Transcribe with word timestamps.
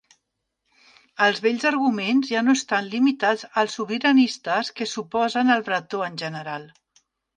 Els 1.25 1.41
vells 1.47 1.65
arguments 1.71 2.31
ja 2.31 2.41
no 2.47 2.55
estan 2.59 2.89
limitats 2.95 3.45
als 3.63 3.75
sobiranistes 3.81 4.73
que 4.81 4.89
s'oposen 4.95 5.57
al 5.57 5.63
bretó 5.69 6.03
en 6.11 6.19
general. 6.25 6.67